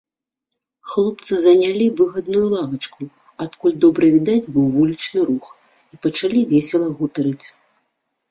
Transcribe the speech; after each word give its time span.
Хлопцы 0.91 1.33
занялі 1.41 1.85
выгадную 1.99 2.41
лавачку, 2.53 3.01
адкуль 3.45 3.77
добра 3.85 4.05
відаць 4.15 4.51
быў 4.55 4.65
вулічны 4.77 5.19
рух, 5.29 5.45
і 5.95 5.99
пачалі 6.07 6.39
весела 6.55 6.87
гутарыць. 7.03 7.47